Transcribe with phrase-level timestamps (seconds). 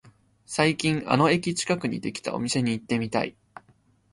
[0.47, 3.35] 最近あの駅近くにできたお店に行ってみたい